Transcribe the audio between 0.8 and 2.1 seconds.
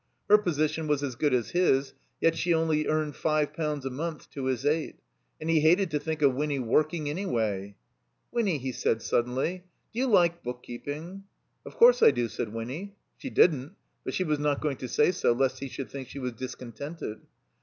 was as good as his,